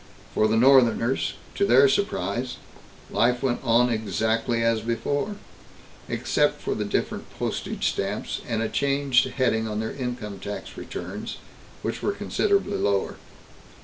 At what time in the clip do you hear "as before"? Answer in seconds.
4.63-5.35